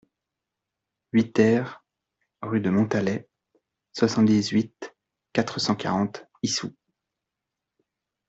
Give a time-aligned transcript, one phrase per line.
[1.13, 1.83] huit TER
[2.41, 3.29] rue de Montalet,
[3.93, 4.95] soixante-dix-huit,
[5.31, 6.73] quatre cent quarante, Issou